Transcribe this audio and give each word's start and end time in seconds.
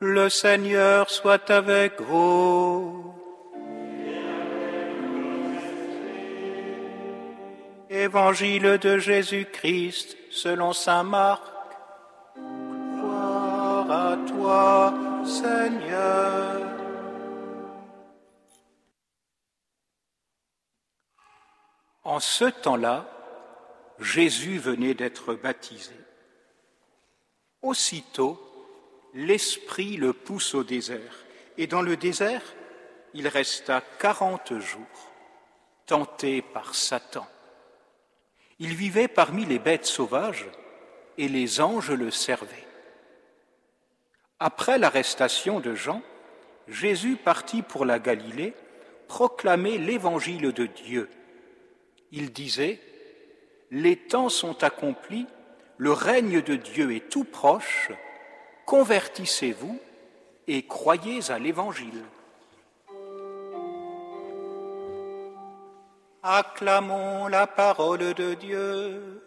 Le 0.00 0.28
Seigneur 0.28 1.08
soit 1.08 1.50
avec 1.50 2.02
vous. 2.02 3.14
Évangile 7.88 8.76
de 8.76 8.98
Jésus-Christ 8.98 10.18
selon 10.30 10.74
Saint 10.74 11.02
Marc. 11.02 11.42
Gloire 12.36 13.90
à 13.90 14.16
toi, 14.26 14.92
Seigneur. 15.24 16.60
En 22.04 22.20
ce 22.20 22.44
temps-là, 22.44 23.06
Jésus 23.98 24.58
venait 24.58 24.92
d'être 24.92 25.32
baptisé. 25.32 25.96
Aussitôt, 27.62 28.45
l'Esprit 29.16 29.96
le 29.96 30.12
pousse 30.12 30.54
au 30.54 30.62
désert, 30.62 31.24
et 31.56 31.66
dans 31.66 31.80
le 31.80 31.96
désert, 31.96 32.42
il 33.14 33.28
resta 33.28 33.82
quarante 33.98 34.58
jours, 34.58 35.10
tenté 35.86 36.42
par 36.42 36.74
Satan. 36.74 37.26
Il 38.58 38.74
vivait 38.74 39.08
parmi 39.08 39.46
les 39.46 39.58
bêtes 39.58 39.86
sauvages, 39.86 40.46
et 41.16 41.28
les 41.28 41.62
anges 41.62 41.92
le 41.92 42.10
servaient. 42.10 42.66
Après 44.38 44.76
l'arrestation 44.76 45.60
de 45.60 45.74
Jean, 45.74 46.02
Jésus 46.68 47.16
partit 47.16 47.62
pour 47.62 47.86
la 47.86 47.98
Galilée 47.98 48.52
proclamer 49.08 49.78
l'évangile 49.78 50.52
de 50.52 50.66
Dieu. 50.66 51.08
Il 52.12 52.32
disait, 52.34 52.80
Les 53.70 53.96
temps 53.96 54.28
sont 54.28 54.62
accomplis, 54.62 55.26
le 55.78 55.92
règne 55.92 56.42
de 56.42 56.56
Dieu 56.56 56.94
est 56.94 57.08
tout 57.08 57.24
proche, 57.24 57.92
convertissez-vous 58.66 59.78
et 60.48 60.66
croyez 60.66 61.30
à 61.30 61.38
l'Évangile. 61.38 62.02
Acclamons 66.22 67.28
la 67.28 67.46
parole 67.46 68.12
de 68.14 68.34
Dieu. 68.34 69.25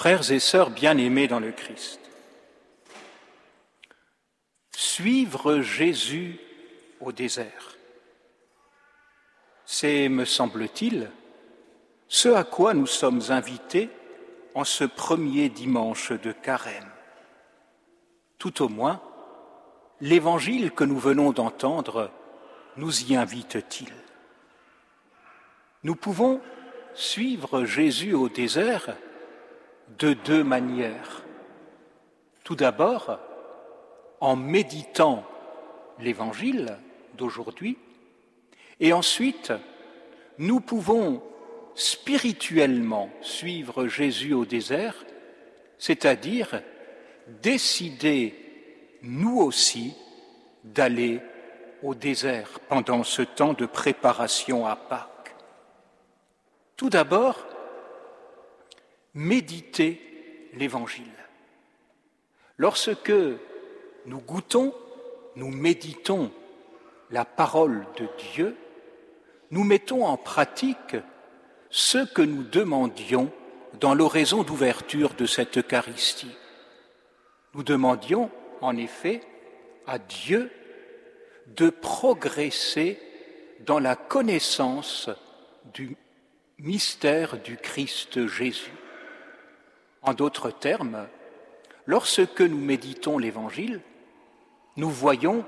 Frères 0.00 0.32
et 0.32 0.38
sœurs 0.38 0.70
bien-aimés 0.70 1.28
dans 1.28 1.40
le 1.40 1.52
Christ, 1.52 2.00
suivre 4.74 5.60
Jésus 5.60 6.40
au 7.00 7.12
désert, 7.12 7.76
c'est, 9.66 10.08
me 10.08 10.24
semble-t-il, 10.24 11.10
ce 12.08 12.30
à 12.30 12.44
quoi 12.44 12.72
nous 12.72 12.86
sommes 12.86 13.20
invités 13.28 13.90
en 14.54 14.64
ce 14.64 14.84
premier 14.84 15.50
dimanche 15.50 16.12
de 16.12 16.32
carême. 16.32 16.88
Tout 18.38 18.62
au 18.62 18.70
moins, 18.70 19.02
l'évangile 20.00 20.70
que 20.70 20.84
nous 20.84 20.98
venons 20.98 21.32
d'entendre 21.32 22.10
nous 22.78 23.02
y 23.02 23.16
invite-t-il? 23.16 23.92
Nous 25.82 25.94
pouvons 25.94 26.40
suivre 26.94 27.66
Jésus 27.66 28.14
au 28.14 28.30
désert 28.30 28.96
de 29.98 30.12
deux 30.12 30.44
manières. 30.44 31.22
Tout 32.44 32.56
d'abord, 32.56 33.18
en 34.20 34.36
méditant 34.36 35.24
l'évangile 35.98 36.78
d'aujourd'hui, 37.16 37.78
et 38.80 38.92
ensuite, 38.92 39.52
nous 40.38 40.60
pouvons 40.60 41.22
spirituellement 41.74 43.10
suivre 43.20 43.86
Jésus 43.86 44.32
au 44.32 44.44
désert, 44.44 44.94
c'est-à-dire 45.78 46.62
décider, 47.42 48.34
nous 49.02 49.38
aussi, 49.38 49.94
d'aller 50.64 51.20
au 51.82 51.94
désert 51.94 52.60
pendant 52.68 53.04
ce 53.04 53.22
temps 53.22 53.54
de 53.54 53.66
préparation 53.66 54.66
à 54.66 54.76
Pâques. 54.76 55.34
Tout 56.76 56.90
d'abord, 56.90 57.46
méditer 59.14 60.00
l'Évangile. 60.54 61.04
Lorsque 62.56 63.12
nous 64.06 64.20
goûtons, 64.20 64.74
nous 65.36 65.50
méditons 65.50 66.30
la 67.10 67.24
parole 67.24 67.86
de 67.96 68.06
Dieu, 68.32 68.56
nous 69.50 69.64
mettons 69.64 70.06
en 70.06 70.16
pratique 70.16 70.96
ce 71.70 71.98
que 71.98 72.22
nous 72.22 72.42
demandions 72.42 73.32
dans 73.80 73.94
l'oraison 73.94 74.42
d'ouverture 74.42 75.14
de 75.14 75.26
cette 75.26 75.58
Eucharistie. 75.58 76.36
Nous 77.54 77.62
demandions, 77.62 78.30
en 78.60 78.76
effet, 78.76 79.22
à 79.86 79.98
Dieu 79.98 80.50
de 81.46 81.70
progresser 81.70 83.00
dans 83.60 83.78
la 83.78 83.96
connaissance 83.96 85.10
du 85.72 85.96
mystère 86.58 87.38
du 87.38 87.56
Christ 87.56 88.26
Jésus. 88.26 88.72
En 90.02 90.14
d'autres 90.14 90.50
termes, 90.50 91.06
lorsque 91.86 92.40
nous 92.40 92.58
méditons 92.58 93.18
l'Évangile, 93.18 93.80
nous 94.76 94.90
voyons 94.90 95.44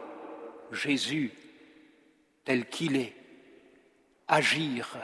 Jésus 0.73 1.33
tel 2.45 2.69
qu'il 2.69 2.97
est, 2.97 3.15
agir, 4.29 4.99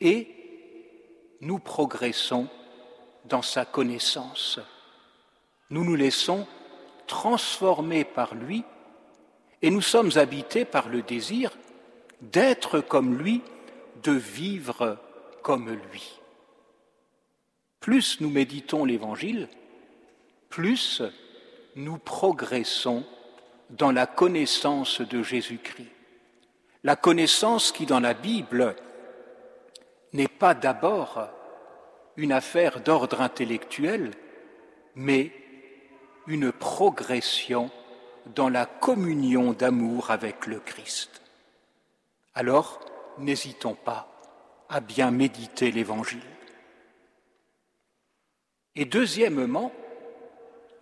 et 0.00 0.28
nous 1.40 1.58
progressons 1.58 2.48
dans 3.26 3.42
sa 3.42 3.64
connaissance. 3.64 4.58
Nous 5.68 5.84
nous 5.84 5.96
laissons 5.96 6.46
transformer 7.06 8.04
par 8.04 8.34
lui 8.34 8.64
et 9.62 9.70
nous 9.70 9.82
sommes 9.82 10.12
habités 10.16 10.64
par 10.64 10.88
le 10.88 11.02
désir 11.02 11.52
d'être 12.20 12.80
comme 12.80 13.18
lui, 13.18 13.42
de 14.02 14.12
vivre 14.12 14.98
comme 15.42 15.70
lui 15.70 16.19
plus 17.80 18.20
nous 18.20 18.30
méditons 18.30 18.84
l'Évangile, 18.84 19.48
plus 20.50 21.02
nous 21.76 21.98
progressons 21.98 23.04
dans 23.70 23.90
la 23.90 24.06
connaissance 24.06 25.00
de 25.00 25.22
Jésus-Christ. 25.22 25.88
La 26.84 26.96
connaissance 26.96 27.72
qui, 27.72 27.86
dans 27.86 28.00
la 28.00 28.14
Bible, 28.14 28.74
n'est 30.12 30.28
pas 30.28 30.54
d'abord 30.54 31.28
une 32.16 32.32
affaire 32.32 32.80
d'ordre 32.80 33.20
intellectuel, 33.20 34.12
mais 34.94 35.32
une 36.26 36.52
progression 36.52 37.70
dans 38.34 38.48
la 38.48 38.66
communion 38.66 39.52
d'amour 39.52 40.10
avec 40.10 40.46
le 40.46 40.60
Christ. 40.60 41.22
Alors, 42.34 42.80
n'hésitons 43.18 43.74
pas 43.74 44.08
à 44.68 44.80
bien 44.80 45.10
méditer 45.10 45.70
l'Évangile. 45.70 46.20
Et 48.76 48.84
deuxièmement, 48.84 49.72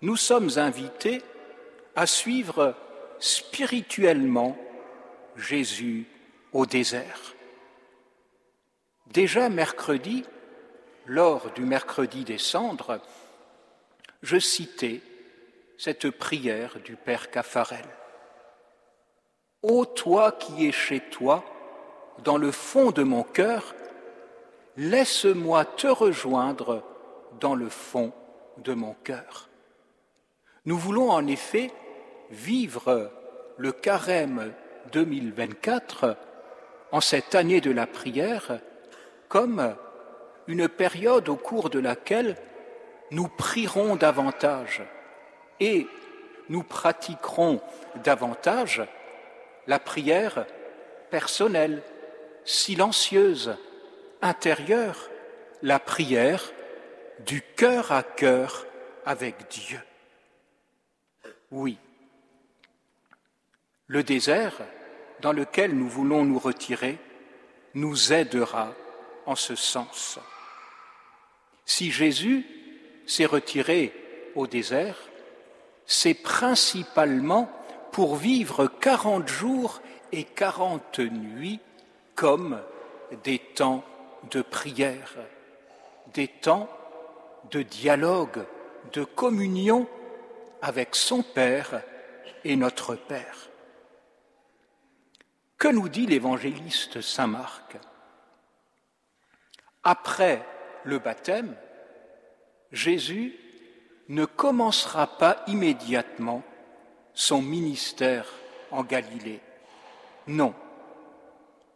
nous 0.02 0.16
sommes 0.16 0.50
invités 0.56 1.22
à 1.96 2.06
suivre 2.06 2.74
spirituellement 3.18 4.56
Jésus 5.36 6.06
au 6.52 6.66
désert. 6.66 7.34
Déjà 9.06 9.48
mercredi, 9.48 10.24
lors 11.06 11.50
du 11.52 11.62
mercredi 11.62 12.24
des 12.24 12.38
cendres, 12.38 13.00
je 14.22 14.38
citais 14.38 15.00
cette 15.78 16.10
prière 16.10 16.78
du 16.80 16.96
Père 16.96 17.30
Caffarel. 17.30 17.86
Ô 19.62 19.86
toi 19.86 20.32
qui 20.32 20.66
es 20.66 20.72
chez 20.72 21.00
toi, 21.00 21.44
dans 22.24 22.36
le 22.36 22.52
fond 22.52 22.90
de 22.90 23.02
mon 23.02 23.22
cœur, 23.22 23.74
laisse-moi 24.76 25.64
te 25.64 25.86
rejoindre 25.86 26.82
dans 27.40 27.54
le 27.54 27.68
fond 27.68 28.12
de 28.58 28.74
mon 28.74 28.94
cœur. 29.04 29.48
Nous 30.64 30.76
voulons 30.76 31.10
en 31.10 31.26
effet 31.26 31.70
vivre 32.30 33.10
le 33.56 33.72
carême 33.72 34.52
2024 34.92 36.16
en 36.92 37.00
cette 37.00 37.34
année 37.34 37.60
de 37.60 37.70
la 37.70 37.86
prière 37.86 38.60
comme 39.28 39.74
une 40.46 40.68
période 40.68 41.28
au 41.28 41.36
cours 41.36 41.70
de 41.70 41.78
laquelle 41.78 42.36
nous 43.10 43.28
prierons 43.28 43.96
davantage 43.96 44.82
et 45.60 45.86
nous 46.48 46.62
pratiquerons 46.62 47.60
davantage 48.02 48.82
la 49.66 49.78
prière 49.78 50.46
personnelle, 51.10 51.82
silencieuse, 52.44 53.56
intérieure, 54.22 55.10
la 55.62 55.78
prière 55.78 56.52
du 57.26 57.42
cœur 57.56 57.92
à 57.92 58.02
cœur 58.02 58.66
avec 59.04 59.48
Dieu. 59.48 59.80
Oui, 61.50 61.78
le 63.86 64.02
désert 64.02 64.54
dans 65.20 65.32
lequel 65.32 65.74
nous 65.74 65.88
voulons 65.88 66.24
nous 66.24 66.38
retirer 66.38 66.98
nous 67.74 68.12
aidera 68.12 68.74
en 69.26 69.34
ce 69.34 69.54
sens. 69.54 70.18
Si 71.64 71.90
Jésus 71.90 72.46
s'est 73.06 73.26
retiré 73.26 73.92
au 74.34 74.46
désert, 74.46 74.98
c'est 75.86 76.14
principalement 76.14 77.50
pour 77.92 78.16
vivre 78.16 78.66
quarante 78.66 79.28
jours 79.28 79.80
et 80.12 80.24
quarante 80.24 80.98
nuits 80.98 81.60
comme 82.14 82.60
des 83.24 83.38
temps 83.38 83.84
de 84.30 84.42
prière, 84.42 85.14
des 86.14 86.28
temps 86.28 86.68
de 87.50 87.62
dialogue, 87.62 88.44
de 88.92 89.04
communion 89.04 89.88
avec 90.62 90.94
son 90.94 91.22
Père 91.22 91.82
et 92.44 92.56
notre 92.56 92.94
Père. 92.94 93.48
Que 95.56 95.68
nous 95.68 95.88
dit 95.88 96.06
l'évangéliste 96.06 97.00
Saint 97.00 97.26
Marc? 97.26 97.76
Après 99.82 100.44
le 100.84 100.98
baptême, 100.98 101.56
Jésus 102.72 103.36
ne 104.08 104.24
commencera 104.24 105.18
pas 105.18 105.42
immédiatement 105.46 106.42
son 107.14 107.42
ministère 107.42 108.26
en 108.70 108.84
Galilée. 108.84 109.40
Non. 110.26 110.54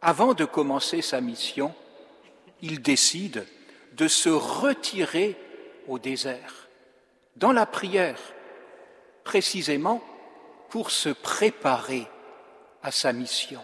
Avant 0.01 0.33
de 0.33 0.45
commencer 0.45 1.01
sa 1.01 1.21
mission, 1.21 1.73
il 2.61 2.81
décide 2.81 3.45
de 3.93 4.07
se 4.07 4.29
retirer 4.29 5.37
au 5.87 5.99
désert, 5.99 6.67
dans 7.35 7.51
la 7.51 7.65
prière, 7.65 8.19
précisément 9.23 10.01
pour 10.69 10.91
se 10.91 11.09
préparer 11.09 12.07
à 12.81 12.91
sa 12.91 13.13
mission. 13.13 13.61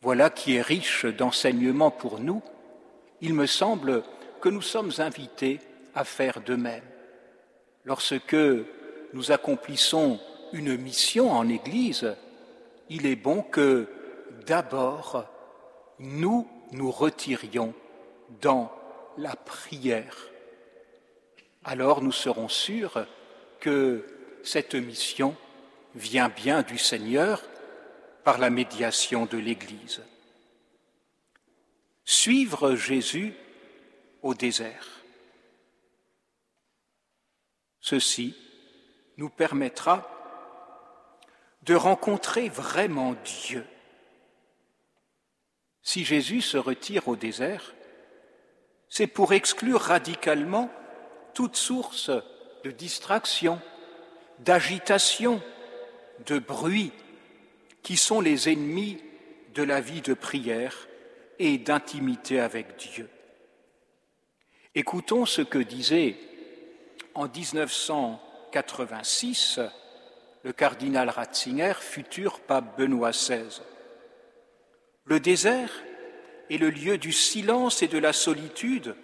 Voilà 0.00 0.30
qui 0.30 0.56
est 0.56 0.62
riche 0.62 1.06
d'enseignements 1.06 1.90
pour 1.90 2.20
nous. 2.20 2.42
Il 3.20 3.34
me 3.34 3.46
semble 3.46 4.04
que 4.40 4.48
nous 4.48 4.62
sommes 4.62 4.92
invités 4.98 5.58
à 5.94 6.04
faire 6.04 6.40
de 6.40 6.54
même. 6.54 6.84
Lorsque 7.84 8.36
nous 9.12 9.32
accomplissons 9.32 10.20
une 10.52 10.76
mission 10.76 11.32
en 11.32 11.48
Église, 11.48 12.14
il 12.88 13.06
est 13.06 13.16
bon 13.16 13.42
que 13.42 13.88
d'abord 14.46 15.24
nous 15.98 16.46
nous 16.72 16.90
retirions 16.90 17.74
dans 18.40 18.70
la 19.16 19.34
prière. 19.34 20.27
Alors 21.70 22.00
nous 22.00 22.12
serons 22.12 22.48
sûrs 22.48 23.06
que 23.60 24.06
cette 24.42 24.74
mission 24.74 25.36
vient 25.94 26.30
bien 26.30 26.62
du 26.62 26.78
Seigneur 26.78 27.42
par 28.24 28.38
la 28.38 28.48
médiation 28.48 29.26
de 29.26 29.36
l'Église. 29.36 30.02
Suivre 32.06 32.74
Jésus 32.74 33.34
au 34.22 34.32
désert. 34.32 35.02
Ceci 37.82 38.34
nous 39.18 39.28
permettra 39.28 40.08
de 41.64 41.74
rencontrer 41.74 42.48
vraiment 42.48 43.14
Dieu. 43.44 43.66
Si 45.82 46.02
Jésus 46.02 46.40
se 46.40 46.56
retire 46.56 47.08
au 47.08 47.16
désert, 47.16 47.74
c'est 48.88 49.06
pour 49.06 49.34
exclure 49.34 49.82
radicalement 49.82 50.70
toute 51.38 51.56
source 51.56 52.10
de 52.64 52.72
distraction, 52.72 53.60
d'agitation, 54.40 55.40
de 56.26 56.40
bruit, 56.40 56.90
qui 57.84 57.96
sont 57.96 58.20
les 58.20 58.48
ennemis 58.48 58.98
de 59.54 59.62
la 59.62 59.80
vie 59.80 60.00
de 60.00 60.14
prière 60.14 60.88
et 61.38 61.56
d'intimité 61.56 62.40
avec 62.40 62.76
Dieu. 62.78 63.08
Écoutons 64.74 65.26
ce 65.26 65.42
que 65.42 65.58
disait 65.58 66.16
en 67.14 67.28
1986 67.28 69.60
le 70.42 70.52
cardinal 70.52 71.08
Ratzinger, 71.08 71.74
futur 71.78 72.40
pape 72.40 72.76
Benoît 72.76 73.12
XVI. 73.12 73.60
Le 75.04 75.20
désert 75.20 75.70
est 76.50 76.58
le 76.58 76.70
lieu 76.70 76.98
du 76.98 77.12
silence 77.12 77.84
et 77.84 77.88
de 77.88 77.98
la 77.98 78.12
solitude 78.12 78.96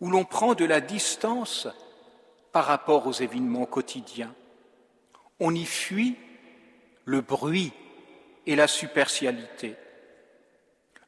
où 0.00 0.10
l'on 0.10 0.24
prend 0.24 0.54
de 0.54 0.64
la 0.64 0.80
distance 0.80 1.68
par 2.52 2.64
rapport 2.64 3.06
aux 3.06 3.12
événements 3.12 3.66
quotidiens. 3.66 4.34
On 5.38 5.54
y 5.54 5.64
fuit 5.64 6.16
le 7.04 7.20
bruit 7.20 7.72
et 8.46 8.56
la 8.56 8.66
superficialité. 8.66 9.76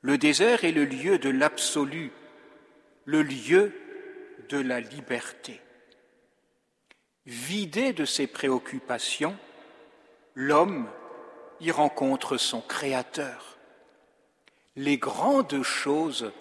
Le 0.00 0.18
désert 0.18 0.64
est 0.64 0.72
le 0.72 0.84
lieu 0.84 1.18
de 1.18 1.30
l'absolu, 1.30 2.12
le 3.04 3.22
lieu 3.22 3.72
de 4.48 4.58
la 4.58 4.80
liberté. 4.80 5.60
Vidé 7.24 7.92
de 7.92 8.04
ses 8.04 8.26
préoccupations, 8.26 9.36
l'homme 10.34 10.88
y 11.60 11.70
rencontre 11.70 12.36
son 12.36 12.60
Créateur. 12.60 13.58
Les 14.74 14.98
grandes 14.98 15.62
choses 15.62 16.32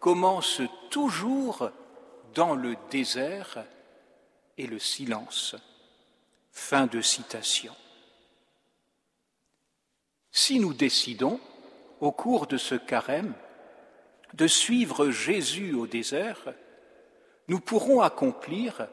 commencent 0.00 0.62
toujours 0.92 1.70
dans 2.34 2.54
le 2.54 2.76
désert 2.90 3.64
et 4.58 4.66
le 4.68 4.78
silence. 4.78 5.56
Fin 6.52 6.86
de 6.86 7.00
citation. 7.00 7.74
Si 10.30 10.60
nous 10.60 10.74
décidons, 10.74 11.40
au 12.00 12.12
cours 12.12 12.46
de 12.46 12.58
ce 12.58 12.74
carême, 12.74 13.32
de 14.34 14.46
suivre 14.46 15.10
Jésus 15.10 15.72
au 15.72 15.86
désert, 15.86 16.52
nous 17.48 17.58
pourrons 17.58 18.02
accomplir 18.02 18.86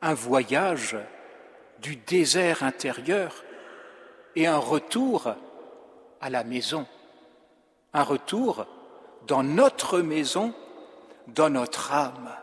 un 0.00 0.14
voyage 0.14 0.96
du 1.80 1.96
désert 1.96 2.62
intérieur 2.62 3.44
et 4.34 4.46
un 4.46 4.58
retour 4.58 5.34
à 6.20 6.30
la 6.30 6.42
maison, 6.42 6.86
un 7.92 8.02
retour 8.02 8.66
dans 9.26 9.42
notre 9.42 10.00
maison, 10.00 10.54
dans 11.28 11.50
notre 11.50 11.92
âme. 11.92 12.34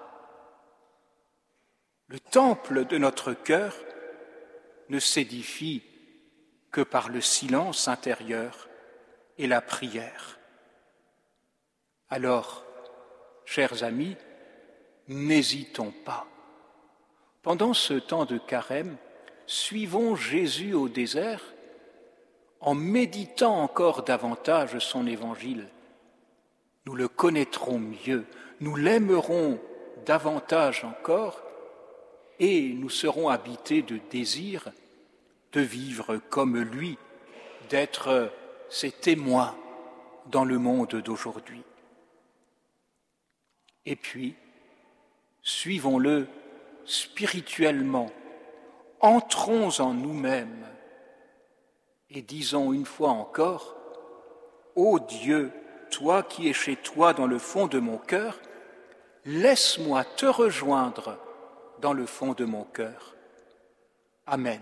Le 2.08 2.20
temple 2.20 2.86
de 2.86 2.98
notre 2.98 3.34
cœur 3.34 3.76
ne 4.90 5.00
s'édifie 5.00 5.84
que 6.72 6.82
par 6.82 7.10
le 7.10 7.22
silence 7.22 7.88
intérieur 7.88 8.70
et 9.38 9.48
la 9.48 9.62
prière. 9.62 10.40
Alors, 12.10 12.64
chers 13.46 13.84
amis, 13.84 14.16
n'hésitons 15.08 15.92
pas. 15.92 16.28
Pendant 17.42 17.74
ce 17.74 17.94
temps 17.94 18.26
de 18.26 18.38
carême, 18.38 18.98
suivons 19.48 20.16
Jésus 20.16 20.74
au 20.74 20.90
désert 20.90 21.42
en 22.60 22.76
méditant 22.76 23.62
encore 23.62 24.04
davantage 24.04 24.80
son 24.80 25.08
évangile. 25.08 25.68
Nous 26.86 26.96
le 26.96 27.08
connaîtrons 27.08 27.80
mieux, 27.80 28.26
nous 28.62 28.76
l'aimerons 28.76 29.60
davantage 30.06 30.84
encore 30.84 31.42
et 32.40 32.74
nous 32.74 32.90
serons 32.90 33.30
habités 33.30 33.82
de 33.82 34.00
désir 34.10 34.72
de 35.56 35.62
vivre 35.62 36.18
comme 36.30 36.60
lui, 36.60 36.98
d'être 37.70 38.32
ses 38.70 38.92
témoins 38.92 39.56
dans 40.28 40.44
le 40.44 40.60
monde 40.60 40.96
d'aujourd'hui. 40.96 41.64
Et 43.86 43.96
puis, 43.96 44.36
suivons-le 45.42 46.28
spirituellement, 46.84 48.12
entrons 49.00 49.80
en 49.80 49.94
nous-mêmes 49.94 50.66
et 52.10 52.22
disons 52.22 52.74
une 52.74 52.86
fois 52.86 53.10
encore, 53.10 53.76
Ô 54.76 55.00
Dieu, 55.00 55.52
toi 55.90 56.22
qui 56.22 56.50
es 56.50 56.54
chez 56.54 56.76
toi 56.76 57.14
dans 57.14 57.28
le 57.28 57.40
fond 57.40 57.68
de 57.68 57.80
mon 57.80 57.98
cœur, 57.98 58.40
laisse-moi 59.26 60.04
te 60.04 60.26
rejoindre 60.26 61.18
dans 61.82 61.94
le 61.94 62.06
fond 62.06 62.34
de 62.34 62.46
mon 62.46 62.64
cœur. 62.64 63.16
Amen. 64.28 64.62